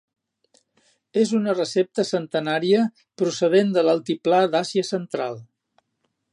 És 1.23 1.33
una 1.39 1.53
recepta 1.57 2.05
centenària 2.13 2.81
procedent 3.23 3.77
de 3.79 3.87
l'altiplà 3.89 4.43
d'Àsia 4.57 4.89
central. 4.93 5.41